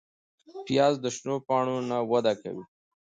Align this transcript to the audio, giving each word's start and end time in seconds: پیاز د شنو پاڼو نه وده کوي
پیاز 0.65 0.93
د 1.01 1.05
شنو 1.15 1.35
پاڼو 1.47 1.77
نه 1.89 1.97
وده 2.11 2.33
کوي 2.41 2.65